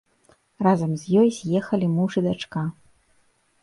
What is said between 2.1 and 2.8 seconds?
і дачка.